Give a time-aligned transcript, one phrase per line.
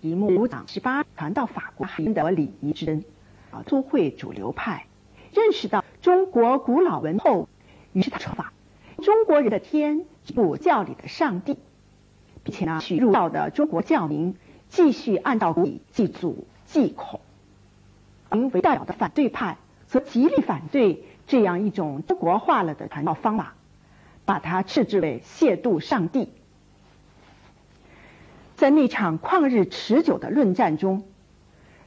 [0.00, 3.02] 一幕五长十八传到法国赢得礼仪之恩，
[3.50, 4.84] 啊，都会主流派
[5.32, 7.48] 认识到中国古老文后，
[7.94, 8.52] 于是他说法：
[9.00, 10.04] 中国人的天，
[10.34, 11.56] 不教里的上帝，
[12.44, 14.36] 并且呢，许入道的中国教民
[14.68, 17.20] 继续按照礼祭祖祭孔。
[18.32, 23.54] 您为代表的反对派，则极力反对这样一种中国化了的传道方法。
[24.28, 26.28] 把它斥之为亵渎上帝。
[28.56, 31.04] 在那场旷日持久的论战中，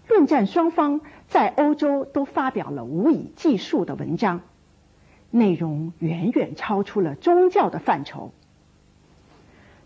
[0.08, 4.42] 论战双方在欧洲都发表了无以计数的文章，
[5.30, 8.32] 内容远远超出了宗教的范畴。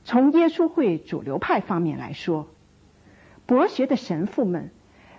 [0.05, 2.47] 从耶稣会主流派方面来说，
[3.45, 4.71] 博学的神父们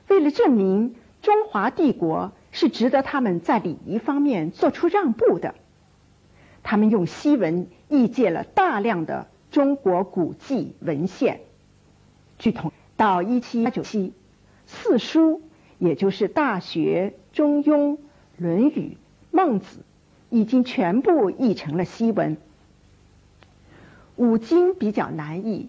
[0.08, 5.54] 为了证明中华帝国是值得他们在礼仪方面做出让步的，
[6.68, 11.42] 他们用西文译介了大量的中国古迹文献。
[12.40, 14.12] 据统到一七八九七，
[14.66, 15.42] 四书
[15.78, 17.92] 也就是《大学》《中庸》
[18.38, 18.70] 《论语》
[19.30, 19.78] 《孟子》，
[20.28, 22.36] 已经全部译成了西文。
[24.16, 25.68] 五经比较难译，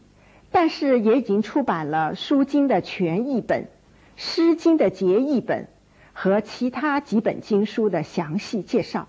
[0.49, 3.65] 但是也已经出版了《书经》的全译本，
[4.15, 5.67] 《诗经》的节译本
[6.13, 9.07] 和其他几本经书的详细介绍。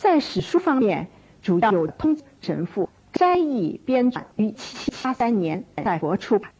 [0.00, 1.08] 在史书方面，
[1.42, 2.88] 主要有通神父。
[3.12, 6.52] 斋译编纂于七七八三年在国出版，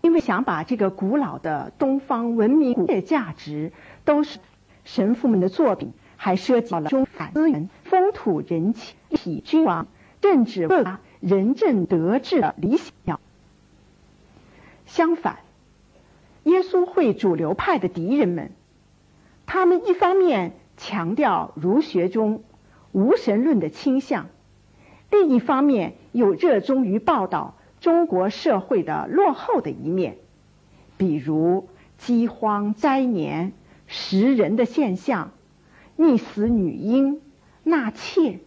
[0.00, 3.72] 因为想把这个古老的东方文明古的价值，
[4.06, 4.38] 都是
[4.86, 9.86] 神父们的作品，还涉及到了中法资源、风土人情、体君王、
[10.22, 13.20] 政治各仁政德治的理想。
[14.86, 15.40] 相反，
[16.44, 18.50] 耶稣会主流派的敌人们，
[19.44, 22.44] 他们一方面强调儒学中
[22.92, 24.26] 无神论的倾向。
[25.10, 30.16] 另一方面，又热衷于报道中国社会的落后的一面，
[30.96, 33.52] 比如饥荒、灾年、
[33.86, 35.32] 食人的现象、
[35.96, 37.20] 溺死女婴、
[37.62, 38.40] 纳妾、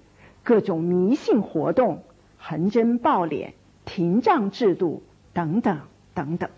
[0.43, 2.03] 各种迷信活动、
[2.37, 3.53] 横征暴敛、
[3.85, 5.01] 廷杖制度
[5.33, 5.79] 等等
[6.13, 6.49] 等等。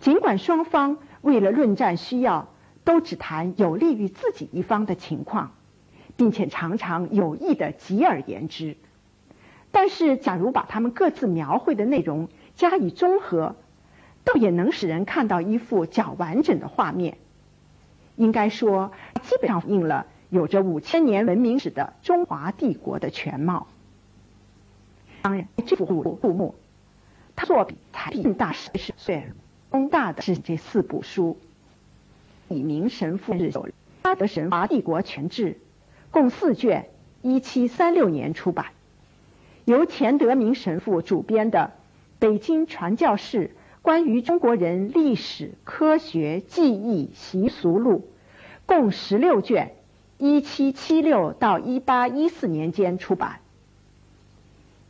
[0.00, 2.48] 尽管双方为了论战需要，
[2.84, 5.52] 都只谈有利于自己一方的情况。
[6.20, 8.76] 并且常常有意的极而言之，
[9.70, 13.56] 但是假如把他们各自描绘的内容加以综合，
[14.22, 17.16] 倒也能使人看到一幅较完整的画面。
[18.16, 18.92] 应该说，
[19.22, 23.66] 基本上反映了有着五千年文明史的中华帝国的全貌。
[25.22, 26.54] 当然，这幅古墓，
[27.34, 29.24] 他作品才更大是岁
[29.70, 31.38] 东大的是这四部书，
[32.50, 33.70] 以明神父日有
[34.02, 35.56] 巴德神华帝国全志。
[36.10, 36.88] 共四卷，
[37.22, 38.66] 一七三六年出版，
[39.64, 41.72] 由钱德明神父主编的
[42.18, 47.98] 《北京传教士关于中国人历史、科学、技艺、习俗录》，
[48.66, 49.76] 共十六卷，
[50.18, 53.38] 一七七六到一八一四年间出版。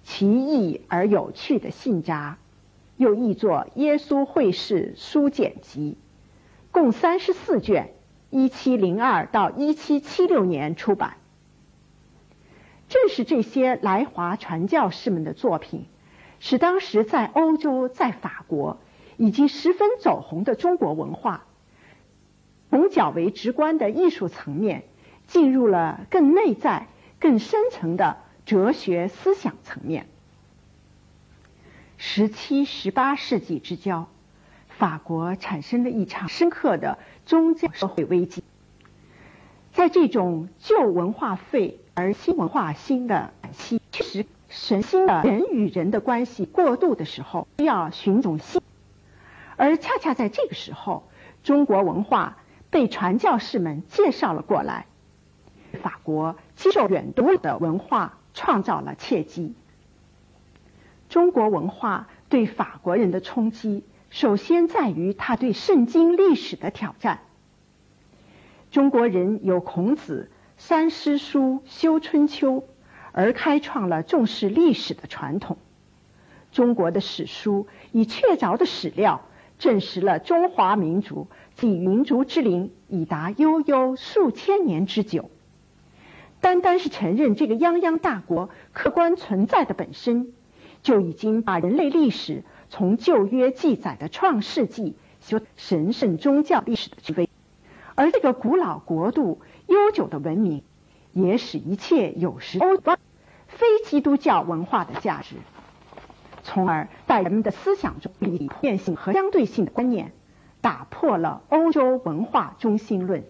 [0.02, 2.38] 奇异而有趣的信札，
[2.96, 5.98] 又译作《耶稣会士书简集》，
[6.72, 7.92] 共三十四卷。
[8.30, 11.16] 一七零二到一七七六年出版。
[12.88, 15.86] 正是这些来华传教士们的作品，
[16.40, 18.78] 使当时在欧洲、在法国
[19.16, 21.44] 已经十分走红的中国文化，
[22.68, 24.82] 从较为直观的艺术层面，
[25.28, 26.88] 进入了更内在、
[27.20, 30.08] 更深层的哲学思想层面。
[31.96, 34.08] 十七、十八世纪之交。
[34.80, 38.42] 法国产生了一场深刻的宗教社会危机。
[39.72, 48.62] 在这种旧文化废而新文化兴的期，确实神心的人与人的关系过渡的时候，需要寻种新。
[49.56, 51.06] 而恰恰在这个时候，
[51.42, 52.38] 中国文化
[52.70, 54.86] 被传教士们介绍了过来，
[55.82, 59.52] 法国接受远东的文化创造了契机。
[61.10, 63.84] 中国文化对法国人的冲击。
[64.10, 67.20] 首先在于他对圣经历史的挑战。
[68.72, 72.64] 中国人有孔子三诗书修春秋，
[73.12, 75.58] 而开创了重视历史的传统。
[76.50, 79.22] 中国的史书以确凿的史料
[79.60, 85.30] 证实了中华民族及民族之灵已达悠悠数千年之久。
[86.40, 90.32] 单单是承认这个泱泱大国客观存在的本身，
[90.82, 92.42] 就已经把人类历史。
[92.70, 97.28] 从旧约记载的创世纪，修神圣宗教历史的权威，
[97.96, 100.62] 而这个古老国度悠久的文明，
[101.12, 102.78] 也使一切有时欧
[103.48, 105.34] 非基督教文化的价值，
[106.44, 110.12] 从而在人们的思想中立普遍性和相对性的观念，
[110.60, 113.24] 打破了欧洲文化中心论。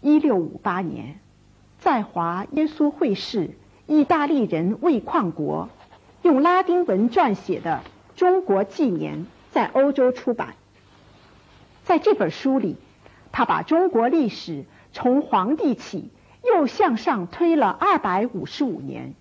[0.00, 1.20] 一六五八年，
[1.78, 3.50] 在华耶稣会士
[3.86, 5.68] 意大利人魏旷国
[6.22, 7.80] 用拉丁文撰写的
[8.18, 9.20] 《中国纪年》
[9.52, 10.54] 在欧洲出版。
[11.84, 12.76] 在这本书里，
[13.32, 16.10] 他把中国历史从皇帝起
[16.44, 19.14] 又向上推了二百五十五年，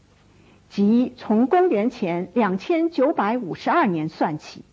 [0.70, 4.64] 即从公元前两千九百五十二年算起，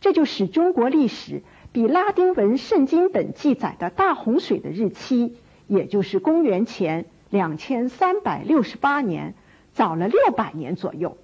[0.00, 1.42] 这就使中国历史。
[1.72, 9.34] 比拉丁文圣经等记载的大洪水的日期，也就是公元前两千三百六十八年，
[9.74, 11.18] 早了六百年左右。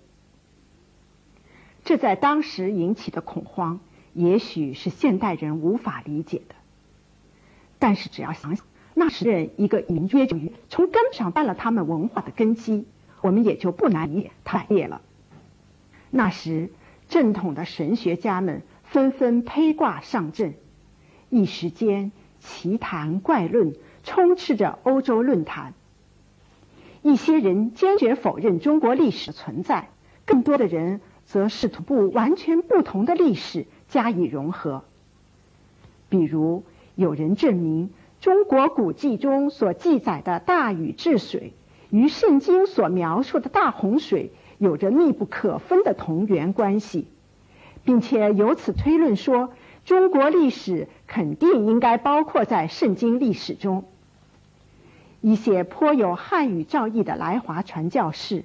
[1.85, 3.81] 这在当时引起的恐慌，
[4.13, 6.55] 也许是现代人无法理解的。
[7.79, 12.87] 但是只要想想那时人一个隐约主义，从根本上断了他们文化的根基，
[13.21, 15.01] 我们也就不难理解他裂了。
[16.11, 16.71] 那时
[17.09, 18.63] 正统的神学家们。
[18.85, 20.53] 纷纷披挂上阵，
[21.31, 23.75] 一时间奇谈怪论
[24.05, 25.73] 充斥着欧洲论坛。
[27.01, 29.89] 一些人坚决否认中国历史的存在，
[30.27, 34.85] 更多的人则试图不完全不同的历史加以融合。
[36.09, 36.65] 比如，
[36.95, 37.91] 有人证明
[38.21, 41.53] 中国古迹中所记载的大禹治水，
[41.91, 47.07] 与圣经所描述的大洪水有着密不可分的同源关系。
[47.85, 49.53] 并且由此推论说，
[49.85, 53.85] 中国历史肯定应该包括在圣经历史中。
[55.21, 58.45] 一些颇有汉语造诣的来华传教士，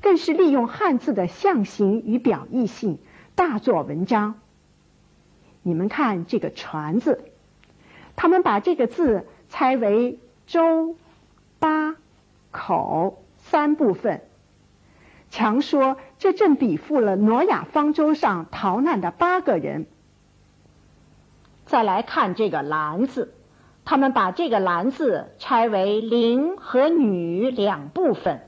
[0.00, 2.98] 更是利用汉字的象形与表意性
[3.34, 4.40] 大做文章。
[5.62, 7.20] 你们看这个“传”字，
[8.16, 10.96] 他们把这个字拆为周、
[11.58, 11.96] 八、
[12.50, 14.22] 口三部分。
[15.28, 19.86] 强说，这正比附了挪亚方舟上逃难的八个人。
[21.66, 23.32] 再来看这个“篮”字，
[23.84, 28.40] 他们把这个“篮”字拆为“灵”和“女”两部分，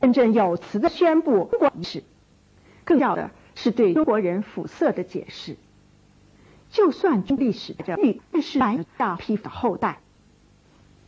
[0.00, 2.02] 振振有词的宣布中国史。
[2.84, 5.56] 更要的是对中国人肤色的解释。
[6.70, 10.00] 就算中历史这玉是白大批的后代，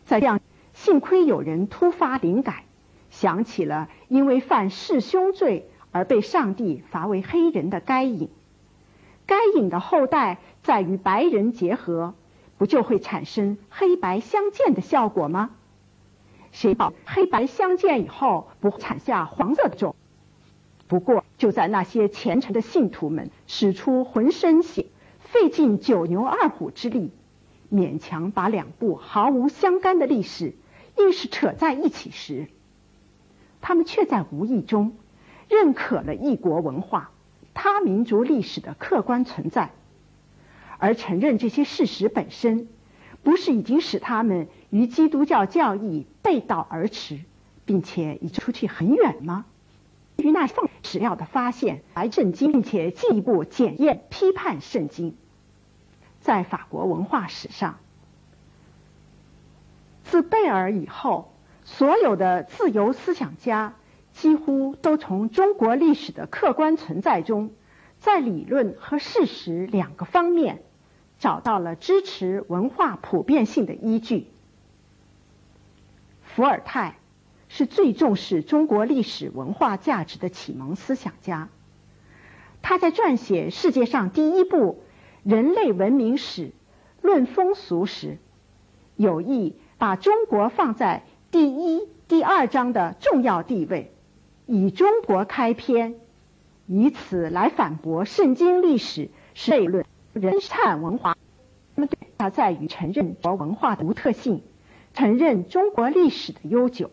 [0.07, 0.41] 在这样，
[0.73, 2.65] 幸亏有人突发灵感。
[3.11, 8.29] 想起了因为犯弑兄罪而被上帝罚为黑人的该隐，
[9.27, 12.15] 该隐的后代在与白人结合，
[12.57, 15.51] 不就会产生黑白相间的效果吗？
[16.61, 19.95] 谁保黑白相间以后不产下黄色的种？
[20.89, 24.87] 不过就在那些虔诚的信徒们使出浑身血，
[25.21, 27.13] 费尽九牛二虎之力，
[27.73, 30.57] 勉强把两部毫无相干的历史
[30.97, 32.49] 硬是扯在一起时，
[33.61, 34.97] 他们却在无意中
[35.49, 37.13] 认可了异国文化、
[37.55, 39.71] 他民族历史的客观存在，
[40.79, 42.67] 而承认这些事实本身，
[43.23, 47.21] 不是已经使他们与基督教教义背道而驰，
[47.65, 49.47] 并且已出去很远吗？
[50.17, 55.17] 于那奉史料的发现来震惊，并且进一步检验批判圣经，
[56.21, 57.79] 在法国文化史上，
[60.05, 61.33] 自贝尔以后。
[61.71, 63.75] 所有的自由思想家
[64.15, 67.51] 几乎都从中国历史的客观存在中，
[68.01, 70.63] 在理论和事实两个方面
[71.19, 74.27] 找到了支持文化普遍性的依据。
[76.23, 76.97] 伏尔泰
[77.49, 81.49] 是最重视中国历史文化价值的启蒙思想家，
[82.63, 84.83] 他在撰写世界上第一部
[85.23, 86.47] 人类文明史
[87.03, 88.19] 《论风俗》时，
[88.97, 91.03] 有意把中国放在。
[91.31, 93.93] 第一、第二章的重要地位，
[94.47, 95.97] 以中国开篇，
[96.67, 101.17] 以此来反驳圣经历史是悖论、人产文化。
[101.75, 104.43] 那么，对它在于承认国文化的独特性，
[104.95, 106.91] 承认中国历史的悠久。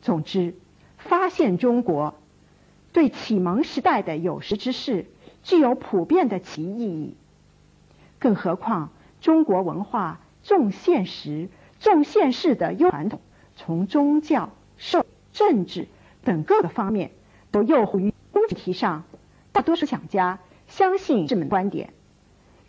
[0.00, 0.54] 总之，
[0.96, 2.14] 发现中国
[2.92, 5.06] 对启蒙时代的有识之士
[5.42, 7.16] 具有普遍的其意义。
[8.18, 11.48] 更何况，中国文化重现实。
[11.80, 13.20] 重现世的优传统，
[13.54, 15.86] 从宗教、社、政治
[16.24, 17.12] 等各个方面
[17.52, 19.04] 都诱惑于公题上。
[19.52, 21.92] 大多数想家相信这门观点，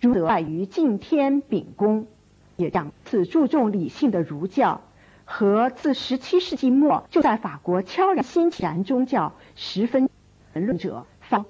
[0.01, 2.08] 如得赖于敬天秉公，
[2.56, 4.82] 也让此注重理性的儒教
[5.25, 10.10] 和自十七世纪末就在法国悄然兴起然宗教十分
[10.53, 11.46] 论者，方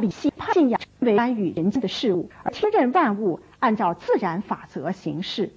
[0.00, 5.52] 理性信仰为干预人间的事物，而听任万物按照自然法则行事。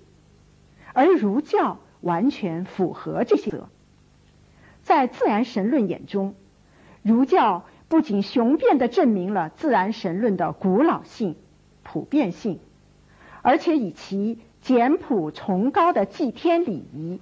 [0.94, 3.70] 而儒教完全符合这些则，
[4.84, 6.36] 在自然神论眼中，
[7.02, 11.36] 儒教不仅雄辩地证明了自然神论的古老性、
[11.84, 12.60] 普遍性，
[13.42, 17.20] 而且以其简朴崇高的祭天礼仪、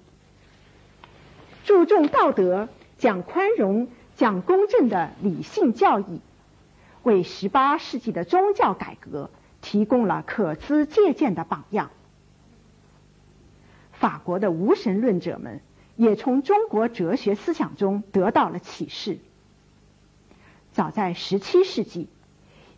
[1.65, 6.21] 注重道德、讲宽容、讲公正的理性教义，
[7.03, 9.29] 为十八世纪的宗教改革
[9.61, 11.91] 提供了可资借鉴的榜样。
[13.91, 15.61] 法国的无神论者们。
[15.95, 19.19] 也从中国哲学思想中得到了启示。
[20.73, 22.09] 早在17世纪，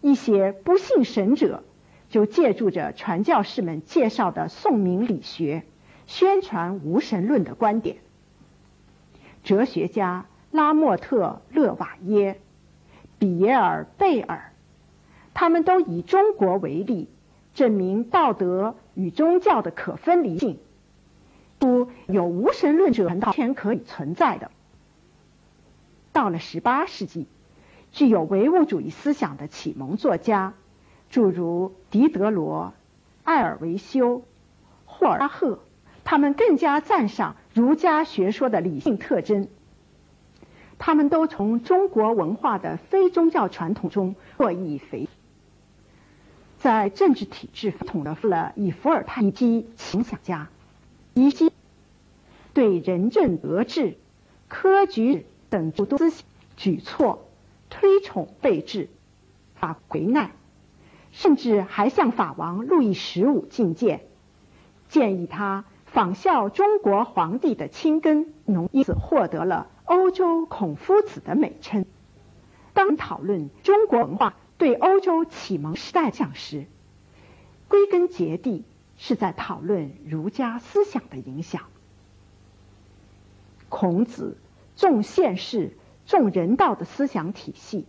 [0.02, 1.64] 一些不信神者
[2.10, 5.64] 就借助着传教士们介绍的宋明理学，
[6.06, 7.98] 宣传无神论的观点。
[9.44, 12.42] 哲学家拉莫特、勒瓦耶、
[13.18, 14.52] 比耶尔贝尔，
[15.34, 17.08] 他们都以中国为例，
[17.54, 20.60] 证明道德与宗教的可分离性。
[21.60, 24.52] 不有无神论者道天可以存在的。
[26.12, 27.28] 到了十八世纪，
[27.96, 30.54] 具有唯物主义思想的启蒙作家，
[31.10, 32.74] 诸如狄德罗、
[33.24, 34.26] 艾尔维修、
[34.86, 35.60] 霍尔巴赫，
[36.04, 39.48] 他们更加赞赏儒家学说的理性特征。
[40.78, 45.10] 他们都从中国文化的非宗教传统中获益匪浅
[46.58, 50.50] 在政治体制统的了以伏尔泰以及思想家。
[51.14, 51.50] 以及
[52.54, 53.96] 对仁政德治、
[54.50, 56.26] 科举等诸多思想
[56.58, 57.25] 举措
[57.70, 58.90] 推崇备至，
[59.56, 60.32] 法回难，
[61.12, 64.02] 甚至还向法王路易十五进谏，
[64.90, 71.86] 建议他仿效中国皇帝的亲耕农，因此获得了“欧洲孔夫子”的美称。
[72.74, 76.66] 当讨论中国文化对欧洲启蒙时代讲时，
[77.68, 78.64] 归根结底。
[78.98, 81.64] 是在讨论儒家思想的影响。
[83.68, 84.38] 孔子
[84.78, 87.86] 重现世、重人道的思想体系，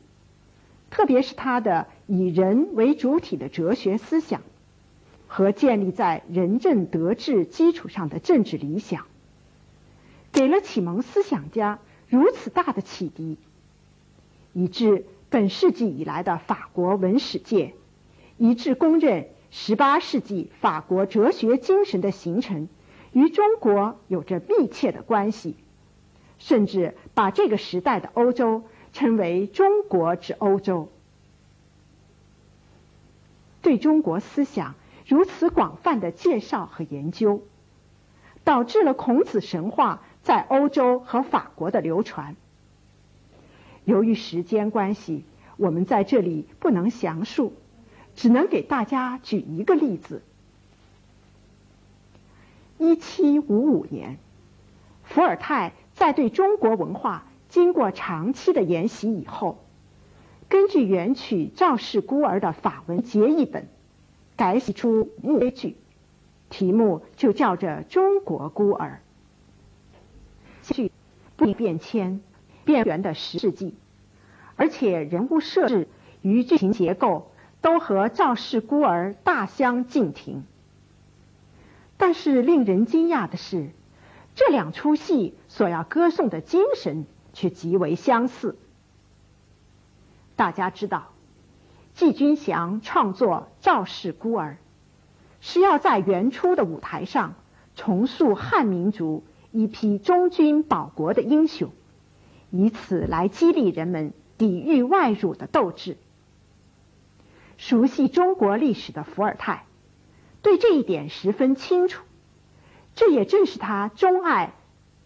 [0.90, 4.42] 特别是他的以人为主体的哲学思想
[5.26, 9.06] 和建立在仁政德治基础上的政治理想，
[10.32, 13.38] 给了启蒙思想家如此大的启迪，
[14.52, 17.74] 以致本世纪以来的法国文史界
[18.36, 19.28] 一致公认。
[19.48, 22.68] 十八世纪法国哲学精神的形成
[23.12, 25.54] 与中国有着密切的关系，
[26.38, 30.90] 甚至把这个时代的欧洲称为“中国之欧洲”。
[33.62, 34.74] 对中国思想
[35.06, 37.42] 如此广泛的介绍和研究，
[38.44, 42.36] 导致了孔子神话在欧洲和法国的流传。
[43.84, 45.24] 由于时间关系，
[45.56, 47.54] 我们在这里不能详述。
[48.14, 50.22] 只能给大家举一个例子：
[52.78, 54.16] 一七五五年，
[55.04, 59.64] 伏尔泰在对中国文化经过长期的研习以后，
[60.48, 63.66] 根据原曲《赵氏孤儿》的法文结义本，
[64.36, 65.76] 改写出幕剧，
[66.50, 69.00] 题目就叫着《中国孤儿》。
[70.74, 70.92] 剧
[71.36, 72.20] 不变迁，
[72.64, 73.74] 变圆的十世纪，
[74.54, 75.88] 而且人物设置
[76.22, 77.32] 与剧情结构。
[77.62, 80.44] 都和赵氏孤儿大相径庭，
[81.96, 83.70] 但是令人惊讶的是，
[84.36, 88.56] 这两出戏所要歌颂的精神却极为相似。
[90.36, 91.12] 大家知道，
[91.94, 94.52] 季君祥创作《赵氏孤儿》，
[95.40, 97.34] 是要在原初的舞台上
[97.74, 101.70] 重塑汉民族一批忠君保国的英雄，
[102.50, 105.96] 以此来激励人们抵御外辱的斗志。
[107.56, 109.64] 熟悉中国历史的伏尔泰，
[110.42, 112.04] 对这一点十分清楚。
[112.96, 114.54] 这也正是他钟爱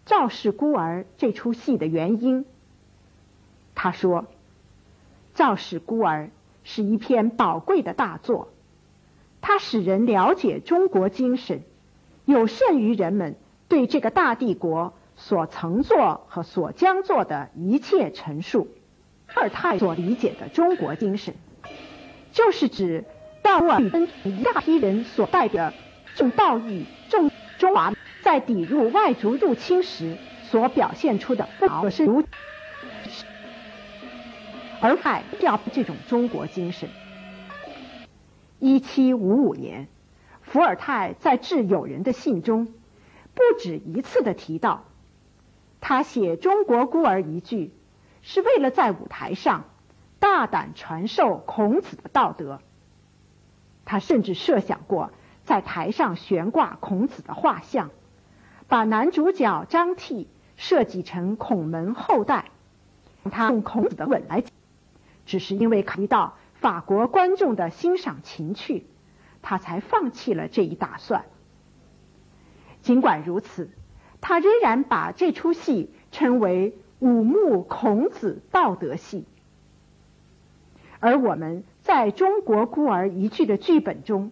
[0.09, 2.47] 《赵氏孤儿》这出戏的原因。
[3.75, 4.23] 他说，
[5.35, 6.25] 《赵氏孤儿》
[6.65, 8.49] 是一篇宝贵的大作，
[9.41, 11.63] 它使人了解中国精神，
[12.25, 13.37] 有甚于人们
[13.69, 18.69] 对这个大帝国所曾做和所将做的一切陈述。
[19.35, 21.35] 二太所理解的中国精神。
[22.33, 23.05] 就是指
[23.43, 25.73] 道尔跟一大批人所代表
[26.15, 27.30] 重道义、重
[27.61, 32.25] 中华，在抵御外族入侵时所表现出的不可是如，
[34.81, 36.89] 而海要这种中国精神。
[38.59, 39.89] 一七五五年，
[40.41, 42.65] 伏尔泰在致友人的信中，
[43.35, 44.85] 不止一次的提到，
[45.83, 47.75] 他写《中国孤儿》一句，
[48.23, 49.67] 是为了在舞台上。
[50.19, 52.61] 大胆传授孔子的道德。
[53.85, 55.11] 他甚至设想过
[55.51, 57.91] 在台上悬挂孔子的画像，
[58.69, 62.53] 把男主角张替设计成孔门后代，
[63.33, 64.45] 他用孔子的吻来，
[65.27, 68.87] 只是因为考虑到法国观众的欣赏情趣，
[69.43, 71.25] 他才放弃了这一打算。
[72.81, 73.71] 尽管如此，
[74.21, 79.25] 他仍然把这出戏称为五幕孔子道德戏。
[81.01, 84.31] 而我们在中国孤儿一剧的剧本中，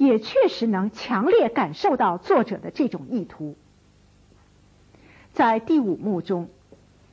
[0.00, 3.58] 也确实能强烈感受到作者的这种意图。
[5.34, 6.48] 在第五幕中，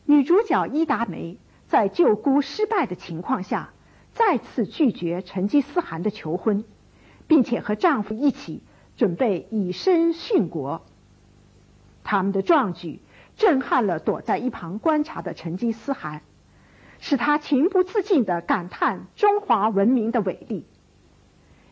[0.05, 3.73] 女主角伊达梅在救姑失败的情况下，
[4.13, 6.63] 再次拒绝成吉思汗的求婚，
[7.27, 8.63] 并且和丈夫一起
[8.95, 10.85] 准备以身殉国。
[12.05, 13.01] 他们的壮举
[13.35, 16.21] 震撼了躲在一旁观察的成吉思汗，
[17.01, 20.65] 使他情不自禁地感叹中华文明的伟力。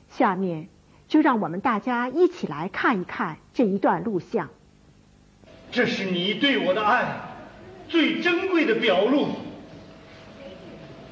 [0.10, 0.68] 下面
[1.08, 4.50] 就让我们大家一起来看一看这一段录像。
[5.72, 7.22] 这是你对我的爱
[7.88, 9.30] 最珍贵的表露，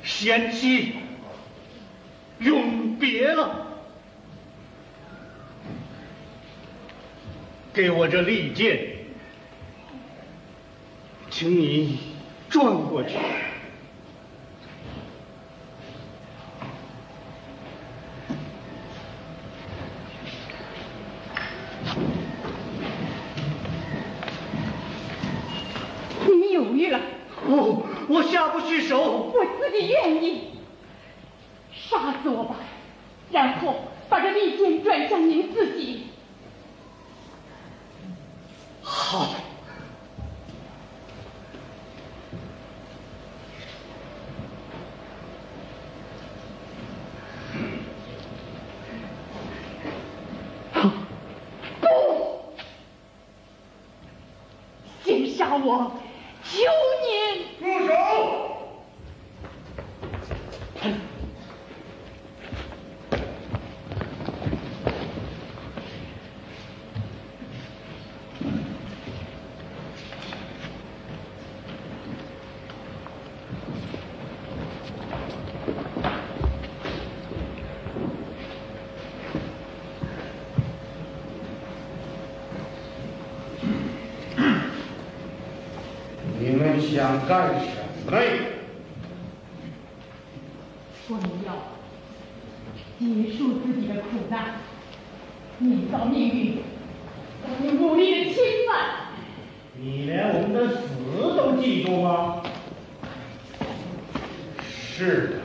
[0.03, 0.93] 贤妻，
[2.39, 3.67] 永别了。
[7.73, 8.79] 给我这利剑，
[11.29, 11.99] 请你
[12.49, 13.17] 转过去。
[28.09, 30.49] 我下不去手，我自己愿意
[31.73, 32.57] 杀死我吧，
[33.31, 33.75] 然后
[34.07, 36.03] 把这利剑转向您自己。
[38.83, 39.33] 好。
[50.71, 51.89] 不，
[55.63, 55.91] 先杀我。
[56.43, 56.59] 求
[57.01, 58.43] 您住手！
[86.93, 87.65] 想干什
[88.05, 88.21] 么？
[91.09, 91.49] 我们要
[92.99, 94.59] 结束自己的苦难，
[95.57, 96.57] 你遭命运
[97.41, 98.35] 遭你努力的侵
[98.67, 99.07] 犯。
[99.75, 100.81] 你连我们的死
[101.35, 102.43] 都记住吗？
[104.61, 105.35] 是的，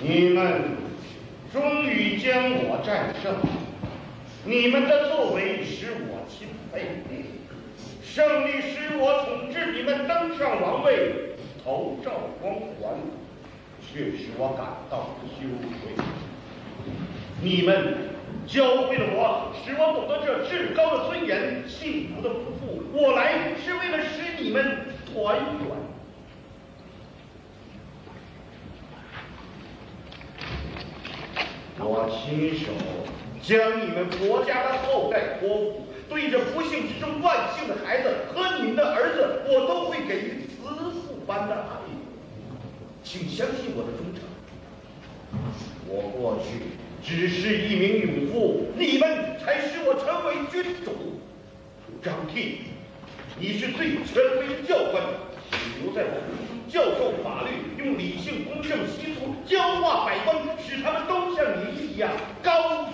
[0.00, 0.76] 你们
[1.52, 2.32] 终于将
[2.68, 3.34] 我战胜，
[4.44, 7.02] 你们的作为使我钦佩。
[8.02, 12.94] 胜利使我统治你们登上王位，头罩光环，
[13.80, 15.46] 却使我感到羞
[15.80, 16.04] 愧。
[17.42, 18.10] 你们
[18.46, 22.82] 教会了我，使我懂得这至高的尊严，幸福的夫妇。
[22.92, 25.76] 我来是为了使你们团圆。
[31.82, 32.72] 我亲手
[33.42, 35.86] 将你们国家的后代托付。
[36.10, 40.42] 对着不幸之中万幸的孩子和你们的儿子，我都会给予
[41.30, 41.78] 般的爱。
[43.04, 44.20] 请相信我的忠诚。
[45.86, 46.74] 我过去
[47.06, 51.20] 只是一名勇夫，你们才使我成为君主。
[52.02, 52.62] 张替，
[53.38, 55.04] 你是最权威的教官，
[55.50, 56.36] 请留在我们
[56.68, 62.10] 教授法律，用理性、公正、习俗教化百官，使他们都像你一样
[62.42, 62.89] 高。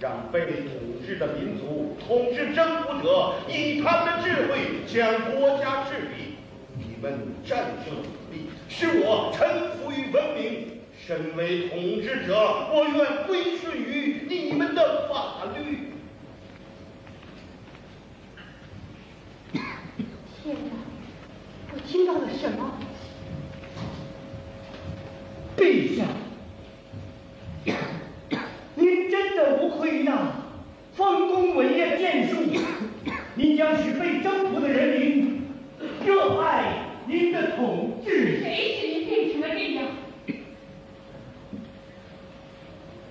[0.00, 0.72] 让被统
[1.06, 6.36] 治的民族统治征服者以他们的智慧将国家治理。
[6.78, 10.80] 你们战胜武力，使我臣服于文明。
[11.06, 12.34] 身为统治者，
[12.72, 15.92] 我愿归顺于你们的法律。
[20.42, 20.70] 天哪！
[21.74, 22.72] 我听到了什么？
[25.58, 26.04] 陛下。
[29.58, 30.32] 无愧那
[30.92, 32.42] 丰功伟业建树，
[33.34, 35.42] 您将使被征服的人民
[36.04, 38.40] 热爱您的统治。
[38.40, 39.86] 谁使您变成了这样？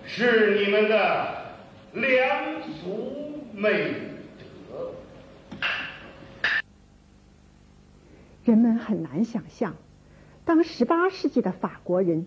[0.06, 1.56] 是你们的
[1.94, 3.72] 良俗美
[4.70, 4.94] 德。
[8.46, 9.76] 人们很难想象，
[10.44, 12.26] 当十八世纪的法国人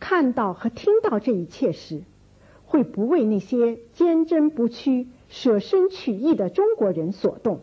[0.00, 2.02] 看到和听到这一切时。
[2.64, 7.60] 会不为那些坚贞不屈、舍身取义的中国人所动。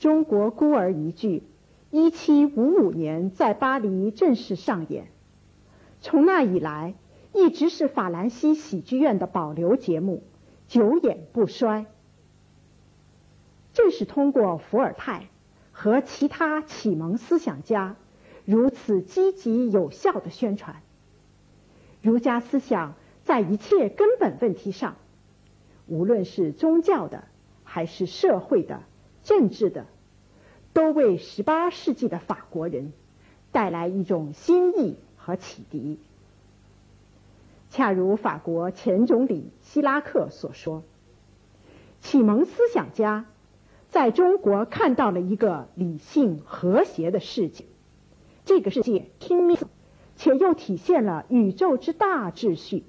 [0.00, 1.44] 中国孤儿一剧，
[1.92, 5.06] 一七五五年在巴黎正式上演，
[6.00, 6.94] 从那以来
[7.32, 10.24] 一直是法兰西喜剧院的保留节目，
[10.66, 11.86] 久演不衰。
[13.74, 15.28] 正是通过伏尔泰
[15.78, 17.96] 和其他启蒙思想家
[18.46, 20.80] 如此积极有效的宣传，
[22.00, 24.96] 儒家思想在一切根本问题上，
[25.86, 27.24] 无论是宗教的
[27.62, 28.84] 还是社会的。
[29.22, 29.84] 政治的，
[30.72, 32.94] 都为十八世纪的法国人
[33.52, 35.98] 带来一种新意和启迪。
[37.68, 40.84] 恰如法国前总理希拉克所说
[42.00, 43.26] ：“启蒙思想家
[43.96, 47.64] 在中国看到了一个理性和谐的世界，
[48.44, 49.56] 这个世界听命，
[50.16, 52.84] 且又体现了宇宙之大秩序。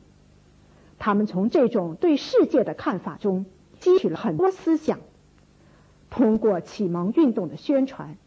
[1.00, 3.46] 他们从这种对世界的看法中
[3.80, 5.00] 汲取了很多思想。”
[6.12, 8.18] 通过启蒙运动的宣传，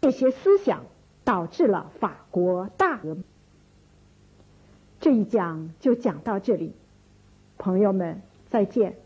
[0.00, 0.86] 这些思想
[1.24, 3.24] 导致了法国大革命。
[5.00, 6.72] 这一讲就讲到这里，
[7.58, 8.96] 朋友们再见。